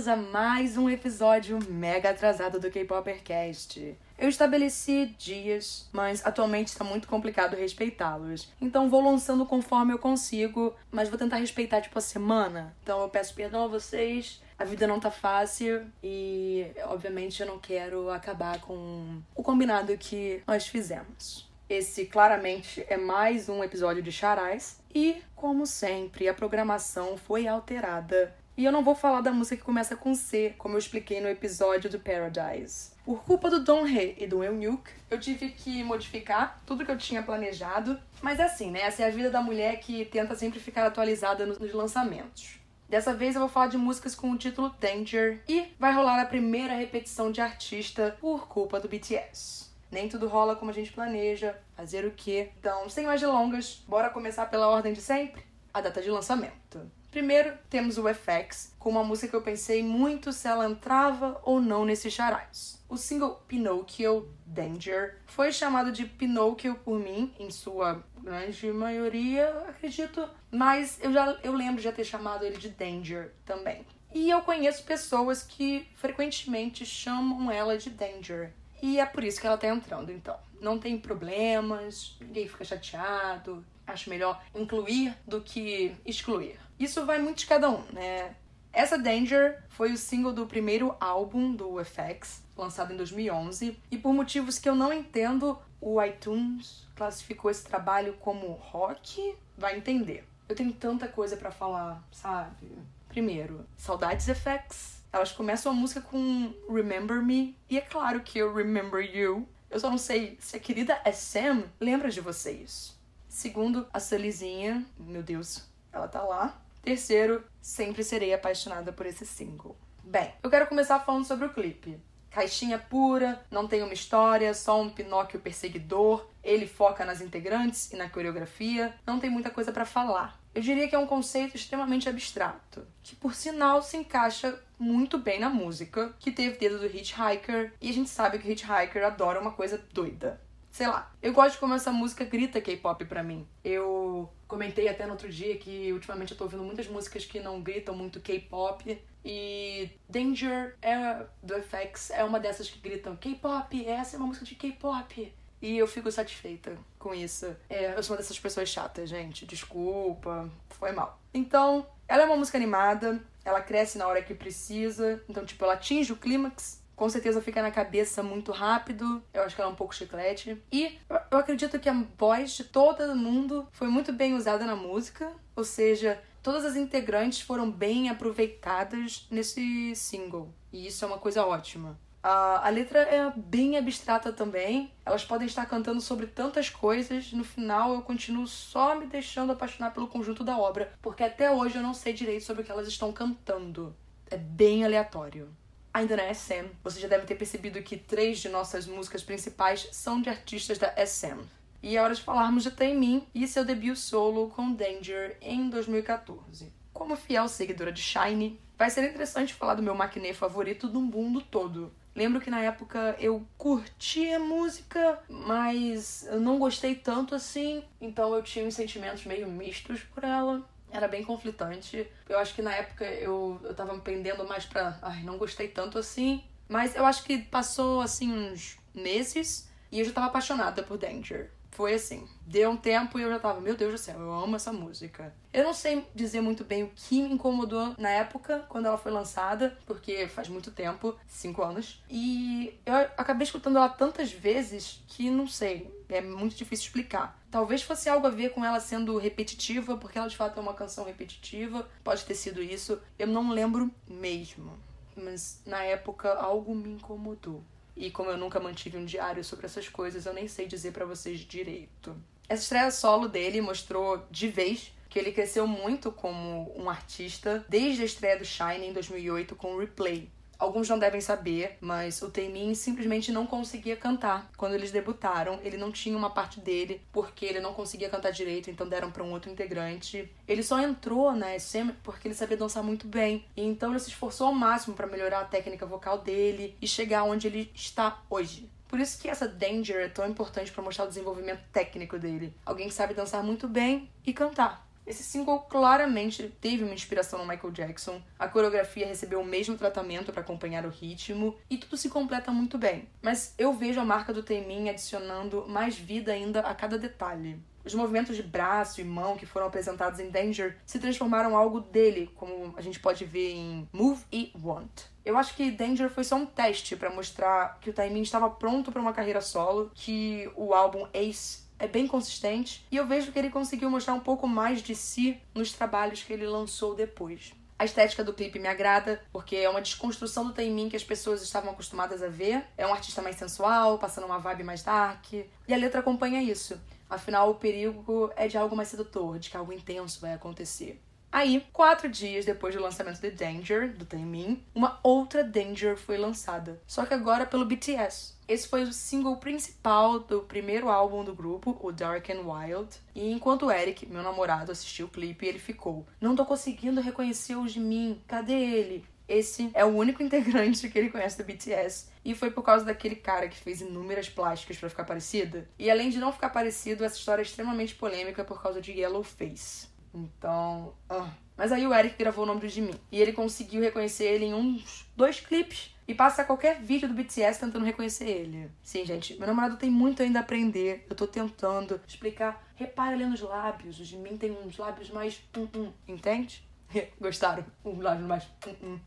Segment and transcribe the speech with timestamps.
[0.00, 3.98] bem-vindos a mais um episódio mega atrasado do K-Popercast.
[4.18, 8.50] Eu estabeleci dias, mas atualmente está muito complicado respeitá-los.
[8.60, 12.74] Então vou lançando conforme eu consigo, mas vou tentar respeitar tipo a semana.
[12.82, 14.40] Então eu peço perdão a vocês.
[14.58, 20.42] A vida não tá fácil e obviamente eu não quero acabar com o combinado que
[20.46, 21.50] nós fizemos.
[21.68, 28.34] Esse claramente é mais um episódio de Charais e, como sempre, a programação foi alterada
[28.60, 31.28] e eu não vou falar da música que começa com C, como eu expliquei no
[31.28, 32.90] episódio do Paradise.
[33.06, 36.98] Por culpa do Don He e do Eunuch, eu tive que modificar tudo que eu
[36.98, 37.98] tinha planejado.
[38.20, 38.82] Mas é assim, né?
[38.82, 42.60] Essa é a vida da mulher que tenta sempre ficar atualizada nos lançamentos.
[42.86, 46.26] Dessa vez eu vou falar de músicas com o título Danger e vai rolar a
[46.26, 49.70] primeira repetição de artista por culpa do BTS.
[49.90, 52.50] Nem tudo rola como a gente planeja, fazer o quê?
[52.58, 55.42] Então, sem mais delongas, bora começar pela ordem de sempre?
[55.72, 56.99] A data de lançamento.
[57.10, 61.60] Primeiro, temos o FX, com uma música que eu pensei muito se ela entrava ou
[61.60, 62.80] não nesse charais.
[62.88, 70.28] O single Pinocchio Danger foi chamado de Pinocchio por mim, em sua grande maioria, acredito,
[70.52, 73.84] mas eu já eu lembro de já ter chamado ele de Danger também.
[74.12, 78.52] E eu conheço pessoas que frequentemente chamam ela de Danger.
[78.82, 80.36] E é por isso que ela tá entrando, então.
[80.60, 83.64] Não tem problemas, ninguém fica chateado.
[83.90, 86.58] Acho melhor incluir do que excluir.
[86.78, 88.34] Isso vai muito de cada um, né?
[88.72, 94.12] Essa Danger foi o single do primeiro álbum do FX, lançado em 2011, e por
[94.12, 100.24] motivos que eu não entendo, o iTunes classificou esse trabalho como rock, vai entender.
[100.48, 102.68] Eu tenho tanta coisa para falar, sabe?
[103.08, 105.00] Primeiro, Saudades FX.
[105.12, 109.48] Elas começam a música com Remember Me, e é claro que eu remember you.
[109.68, 112.96] Eu só não sei se a querida SM lembra de vocês.
[113.30, 116.60] Segundo, a Sullyzinha, meu Deus, ela tá lá.
[116.82, 119.76] Terceiro, sempre serei apaixonada por esse single.
[120.02, 121.96] Bem, eu quero começar falando sobre o clipe.
[122.28, 126.26] Caixinha pura, não tem uma história, só um Pinóquio perseguidor.
[126.42, 128.92] Ele foca nas integrantes e na coreografia.
[129.06, 130.36] Não tem muita coisa para falar.
[130.52, 135.38] Eu diria que é um conceito extremamente abstrato, que por sinal se encaixa muito bem
[135.38, 139.40] na música, que teve dedo do Hitchhiker, e a gente sabe que o Hitchhiker adora
[139.40, 140.40] uma coisa doida
[140.80, 143.46] sei lá, eu gosto de como essa música grita K-pop pra mim.
[143.62, 147.60] Eu comentei até no outro dia que ultimamente eu tô ouvindo muitas músicas que não
[147.60, 148.98] gritam muito K-pop.
[149.22, 154.46] E Danger é, do FX é uma dessas que gritam K-pop, essa é uma música
[154.46, 155.34] de K-pop.
[155.60, 157.54] E eu fico satisfeita com isso.
[157.68, 159.44] É, eu sou uma dessas pessoas chatas, gente.
[159.44, 161.20] Desculpa, foi mal.
[161.34, 165.22] Então, ela é uma música animada, ela cresce na hora que precisa.
[165.28, 169.22] Então, tipo, ela atinge o clímax com certeza fica na cabeça muito rápido.
[169.32, 170.62] Eu acho que ela é um pouco chiclete.
[170.70, 170.98] E
[171.30, 175.32] eu acredito que a voz de todo mundo foi muito bem usada na música.
[175.56, 180.52] Ou seja, todas as integrantes foram bem aproveitadas nesse single.
[180.70, 181.98] E isso é uma coisa ótima.
[182.22, 184.92] A, a letra é bem abstrata também.
[185.06, 187.32] Elas podem estar cantando sobre tantas coisas.
[187.32, 191.76] No final, eu continuo só me deixando apaixonar pelo conjunto da obra, porque até hoje
[191.76, 193.96] eu não sei direito sobre o que elas estão cantando.
[194.30, 195.58] É bem aleatório
[195.92, 196.66] ainda na SM.
[196.82, 200.94] Você já deve ter percebido que três de nossas músicas principais são de artistas da
[201.06, 201.40] SM.
[201.82, 206.72] E é hora de falarmos de Taemin e seu debut solo com Danger em 2014.
[206.92, 211.40] Como fiel seguidora de Shine, vai ser interessante falar do meu maquinê favorito do mundo
[211.40, 211.92] todo.
[212.14, 218.34] Lembro que na época eu curti a música, mas eu não gostei tanto assim, então
[218.34, 220.62] eu tinha uns sentimentos meio mistos por ela
[220.92, 222.06] era bem conflitante.
[222.28, 224.98] Eu acho que na época eu, eu tava me pendendo mais pra.
[225.02, 226.42] Ai, não gostei tanto assim.
[226.68, 231.50] Mas eu acho que passou assim uns meses e eu já tava apaixonada por Danger.
[231.70, 234.56] Foi assim, deu um tempo e eu já tava, meu Deus do céu, eu amo
[234.56, 235.32] essa música.
[235.52, 239.12] Eu não sei dizer muito bem o que me incomodou na época, quando ela foi
[239.12, 242.02] lançada, porque faz muito tempo, cinco anos.
[242.10, 247.40] E eu acabei escutando ela tantas vezes que não sei, é muito difícil explicar.
[247.50, 250.74] Talvez fosse algo a ver com ela sendo repetitiva, porque ela de fato é uma
[250.74, 251.88] canção repetitiva.
[252.04, 253.00] Pode ter sido isso.
[253.18, 254.78] Eu não lembro mesmo.
[255.16, 257.64] Mas na época algo me incomodou.
[257.96, 261.04] E como eu nunca mantive um diário sobre essas coisas, eu nem sei dizer para
[261.04, 262.16] vocês direito.
[262.48, 268.02] Essa estreia solo dele mostrou de vez que ele cresceu muito como um artista desde
[268.02, 270.30] a estreia do Shine em 2008 com Replay.
[270.60, 274.50] Alguns não devem saber, mas o Taemin simplesmente não conseguia cantar.
[274.58, 278.70] Quando eles debutaram, ele não tinha uma parte dele porque ele não conseguia cantar direito,
[278.70, 280.30] então deram para um outro integrante.
[280.46, 283.46] Ele só entrou na SM porque ele sabia dançar muito bem.
[283.56, 287.24] E então ele se esforçou ao máximo para melhorar a técnica vocal dele e chegar
[287.24, 288.68] onde ele está hoje.
[288.86, 292.52] Por isso que essa Danger é tão importante para mostrar o desenvolvimento técnico dele.
[292.66, 294.89] Alguém que sabe dançar muito bem e cantar.
[295.10, 300.30] Esse single claramente teve uma inspiração no Michael Jackson, a coreografia recebeu o mesmo tratamento
[300.30, 303.08] para acompanhar o ritmo e tudo se completa muito bem.
[303.20, 307.60] Mas eu vejo a marca do Taemin adicionando mais vida ainda a cada detalhe.
[307.84, 312.30] Os movimentos de braço e mão que foram apresentados em Danger se transformaram algo dele,
[312.36, 315.06] como a gente pode ver em Move e Want.
[315.24, 318.92] Eu acho que Danger foi só um teste para mostrar que o Taemin estava pronto
[318.92, 323.38] para uma carreira solo, que o álbum Ace é bem consistente e eu vejo que
[323.38, 327.52] ele conseguiu mostrar um pouco mais de si nos trabalhos que ele lançou depois.
[327.78, 331.42] A estética do clipe me agrada, porque é uma desconstrução do Taemin que as pessoas
[331.42, 332.62] estavam acostumadas a ver.
[332.76, 335.32] É um artista mais sensual, passando uma vibe mais dark.
[335.32, 336.78] E a letra acompanha isso.
[337.08, 341.00] Afinal, o perigo é de algo mais sedutor, de que algo intenso vai acontecer.
[341.32, 346.80] Aí, quatro dias depois do lançamento de Danger, do Taemin, uma outra Danger foi lançada,
[346.86, 348.34] só que agora pelo BTS.
[348.48, 352.96] Esse foi o single principal do primeiro álbum do grupo, o Dark and Wild.
[353.14, 357.54] E enquanto o Eric, meu namorado, assistiu o clipe, ele ficou: Não tô conseguindo reconhecer
[357.54, 359.04] o Jimin, cadê ele?
[359.28, 362.08] Esse é o único integrante que ele conhece do BTS.
[362.24, 365.68] E foi por causa daquele cara que fez inúmeras plásticas para ficar parecida.
[365.78, 369.22] E além de não ficar parecido, essa história é extremamente polêmica por causa de Yellow
[369.22, 369.86] Face.
[370.14, 370.94] Então.
[371.10, 371.28] Uh.
[371.56, 372.98] Mas aí o Eric gravou o nome do Jimin.
[373.12, 375.94] E ele conseguiu reconhecer ele em uns dois clipes.
[376.08, 378.70] E passa qualquer vídeo do BTS tentando reconhecer ele.
[378.82, 381.06] Sim, gente, meu namorado tem muito ainda a aprender.
[381.08, 382.66] Eu tô tentando explicar.
[382.74, 384.00] Repara ali nos lábios.
[384.00, 385.40] O Jimin tem uns lábios mais.
[385.56, 386.64] Hum, hum, entende?
[387.20, 387.64] Gostaram?
[387.84, 388.44] Um lábio mais.
[388.66, 389.00] Hum, hum.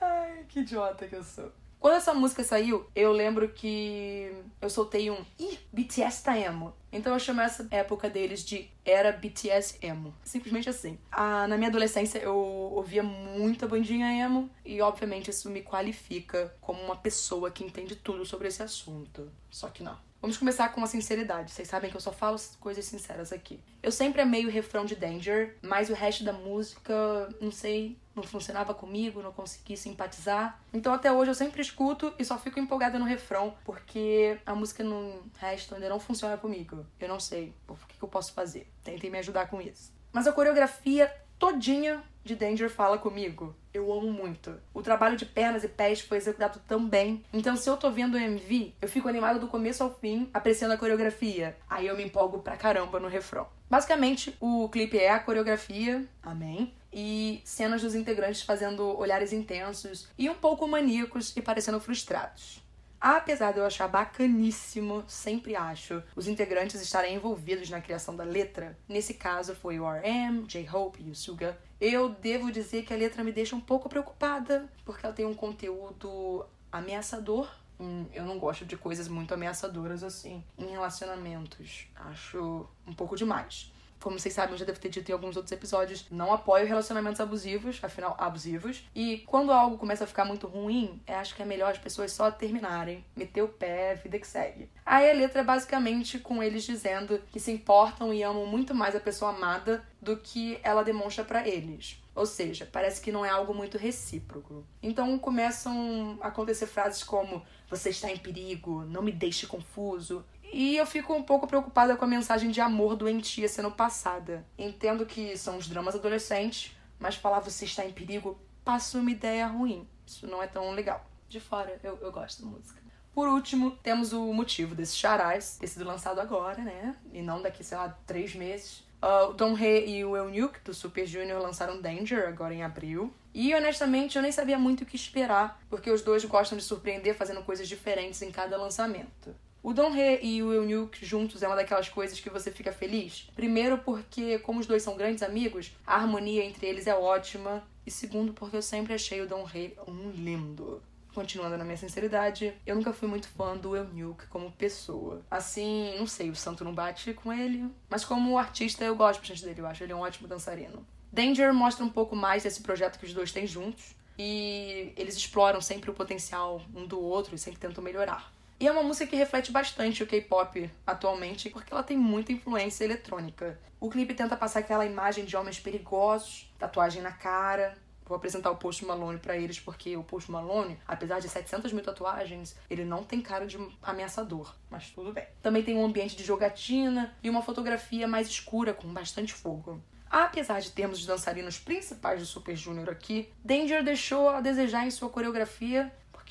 [0.00, 1.50] Ai, que idiota que eu sou.
[1.82, 6.72] Quando essa música saiu, eu lembro que eu soltei um Ih, BTS tá emo.
[6.92, 10.14] Então eu chamo essa época deles de era BTS emo.
[10.22, 10.96] Simplesmente assim.
[11.10, 16.80] Ah, na minha adolescência eu ouvia muita bandinha emo e obviamente isso me qualifica como
[16.80, 19.28] uma pessoa que entende tudo sobre esse assunto.
[19.50, 19.98] Só que não.
[20.22, 21.50] Vamos começar com a sinceridade.
[21.50, 23.58] Vocês sabem que eu só falo coisas sinceras aqui.
[23.82, 28.22] Eu sempre amei o refrão de Danger, mas o resto da música, não sei, não
[28.22, 30.62] funcionava comigo, não consegui simpatizar.
[30.72, 34.84] Então até hoje eu sempre escuto e só fico empolgada no refrão, porque a música
[34.84, 36.86] no resto ainda não funciona comigo.
[37.00, 38.70] Eu não sei o que, que eu posso fazer.
[38.84, 39.92] Tentem me ajudar com isso.
[40.12, 43.54] Mas a coreografia todinha de Danger fala comigo.
[43.72, 44.54] Eu amo muito.
[44.72, 47.24] O trabalho de pernas e pés foi executado tão bem.
[47.32, 50.74] Então, se eu tô vendo o MV, eu fico animada do começo ao fim, apreciando
[50.74, 51.56] a coreografia.
[51.68, 53.46] Aí eu me empolgo pra caramba no refrão.
[53.68, 60.28] Basicamente, o clipe é a coreografia, amém, e cenas dos integrantes fazendo olhares intensos e
[60.28, 62.61] um pouco maníacos e parecendo frustrados.
[63.02, 68.78] Apesar de eu achar bacaníssimo, sempre acho, os integrantes estarem envolvidos na criação da letra,
[68.88, 73.24] nesse caso foi o RM, J-Hope e o Suga, eu devo dizer que a letra
[73.24, 77.50] me deixa um pouco preocupada, porque ela tem um conteúdo ameaçador.
[77.80, 81.88] Hum, eu não gosto de coisas muito ameaçadoras assim em relacionamentos.
[81.96, 83.72] Acho um pouco demais
[84.02, 87.20] como vocês sabem, eu já devo ter dito em alguns outros episódios, não apoio relacionamentos
[87.20, 88.84] abusivos, afinal, abusivos.
[88.94, 92.12] E quando algo começa a ficar muito ruim, eu acho que é melhor as pessoas
[92.12, 94.68] só terminarem, meter o pé, vida que segue.
[94.84, 98.96] Aí a letra é basicamente com eles dizendo que se importam e amam muito mais
[98.96, 102.02] a pessoa amada do que ela demonstra para eles.
[102.14, 104.66] Ou seja, parece que não é algo muito recíproco.
[104.82, 110.76] Então começam a acontecer frases como: Você está em perigo, não me deixe confuso, e
[110.76, 114.44] eu fico um pouco preocupada com a mensagem de amor doentia sendo passada.
[114.58, 119.46] Entendo que são os dramas adolescentes, mas falar você está em perigo passa uma ideia
[119.46, 119.88] ruim.
[120.06, 121.04] Isso não é tão legal.
[121.28, 122.80] De fora, eu, eu gosto da música.
[123.14, 126.94] Por último, temos o motivo desse charás ter sido lançado agora, né?
[127.12, 128.84] E não daqui, sei lá, três meses.
[129.02, 133.12] Uh, o Don He e o Eunuch, do Super Junior, lançaram Danger agora em abril.
[133.34, 137.16] E honestamente eu nem sabia muito o que esperar, porque os dois gostam de surpreender
[137.16, 139.34] fazendo coisas diferentes em cada lançamento.
[139.62, 143.30] O Don He e o Eunuch juntos é uma daquelas coisas que você fica feliz.
[143.36, 147.62] Primeiro, porque, como os dois são grandes amigos, a harmonia entre eles é ótima.
[147.86, 150.82] E segundo, porque eu sempre achei o Don He um lindo.
[151.14, 155.22] Continuando na minha sinceridade, eu nunca fui muito fã do Eunuch como pessoa.
[155.30, 157.70] Assim, não sei, o santo não bate com ele.
[157.88, 159.60] Mas como artista, eu gosto bastante dele.
[159.60, 160.84] Eu acho ele um ótimo dançarino.
[161.12, 163.94] Danger mostra um pouco mais desse projeto que os dois têm juntos.
[164.18, 168.32] E eles exploram sempre o potencial um do outro e sempre tentam melhorar.
[168.62, 172.84] E é uma música que reflete bastante o K-pop atualmente, porque ela tem muita influência
[172.84, 173.58] eletrônica.
[173.80, 177.76] O clipe tenta passar aquela imagem de homens perigosos, tatuagem na cara.
[178.06, 181.82] Vou apresentar o Post Malone para eles, porque o Post Malone, apesar de 700 mil
[181.82, 185.26] tatuagens, ele não tem cara de ameaçador, mas tudo bem.
[185.42, 189.82] Também tem um ambiente de jogatina e uma fotografia mais escura, com bastante fogo.
[190.08, 194.90] Apesar de termos os dançarinos principais do Super Junior aqui, Danger deixou a desejar em
[194.92, 195.90] sua coreografia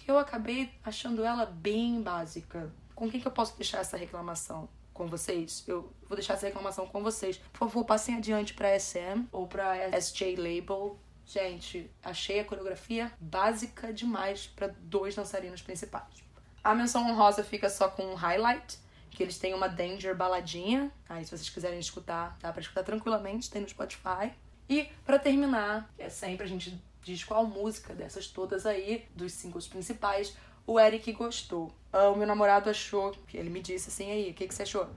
[0.10, 2.72] eu acabei achando ela bem básica.
[2.96, 4.70] com quem que eu posso deixar essa reclamação?
[4.94, 5.64] Com vocês?
[5.68, 7.38] Eu vou deixar essa reclamação com vocês.
[7.52, 11.00] Por favor, passem adiante pra SM ou pra SJ Label.
[11.26, 16.24] Gente, achei a coreografia básica demais para dois dançarinos principais.
[16.64, 18.78] A menção honrosa fica só com um highlight,
[19.10, 20.92] que eles têm uma Danger baladinha.
[21.10, 24.32] Aí, se vocês quiserem escutar, dá pra escutar tranquilamente, tem no Spotify.
[24.70, 29.68] E, para terminar, é sempre a gente diz qual música dessas todas aí, dos singles
[29.68, 31.72] principais, o Eric gostou.
[31.92, 34.88] Ah, o meu namorado achou, ele me disse assim, aí, o que, que você achou?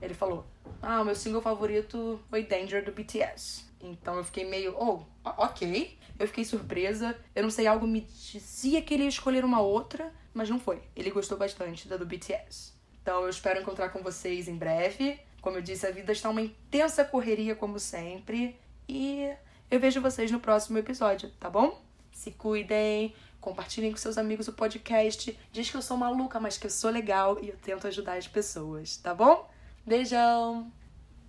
[0.00, 0.44] Ele falou,
[0.80, 3.64] ah, o meu single favorito foi Danger do BTS.
[3.80, 5.98] Então eu fiquei meio, oh, ok.
[6.18, 7.16] Eu fiquei surpresa.
[7.34, 10.82] Eu não sei, algo me dizia que ele ia escolher uma outra, mas não foi.
[10.94, 12.72] Ele gostou bastante da do BTS.
[13.02, 15.18] Então eu espero encontrar com vocês em breve.
[15.40, 18.56] Como eu disse, a vida está uma intensa correria, como sempre.
[18.88, 19.32] E
[19.72, 21.80] eu vejo vocês no próximo episódio, tá bom?
[22.12, 25.36] Se cuidem, compartilhem com seus amigos o podcast.
[25.50, 28.28] Diz que eu sou maluca, mas que eu sou legal e eu tento ajudar as
[28.28, 29.48] pessoas, tá bom?
[29.86, 30.70] Beijão!